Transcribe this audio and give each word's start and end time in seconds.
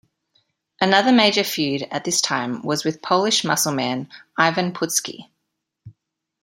Another 0.79 1.11
major 1.11 1.43
feud 1.43 1.83
at 1.91 2.03
this 2.05 2.21
time 2.21 2.63
was 2.63 2.83
with 2.83 3.03
Polish 3.03 3.43
muscleman 3.43 4.09
Ivan 4.35 4.71
Putski. 4.73 5.27